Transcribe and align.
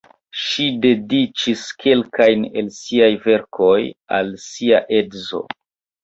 Ŝi 0.43 0.63
dediĉis 0.83 1.65
kelkajn 1.83 2.45
el 2.61 2.71
siaj 2.77 3.09
verkoj 3.25 3.77
al 4.19 4.31
sia 4.47 4.81
edzo. 5.01 5.43